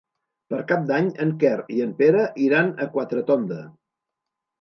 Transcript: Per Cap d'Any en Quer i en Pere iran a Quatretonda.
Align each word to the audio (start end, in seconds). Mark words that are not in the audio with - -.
Per 0.51 0.59
Cap 0.69 0.85
d'Any 0.91 1.09
en 1.25 1.33
Quer 1.43 1.59
i 1.79 1.83
en 1.85 1.91
Pere 1.99 2.23
iran 2.45 2.71
a 2.87 2.87
Quatretonda. 2.97 3.59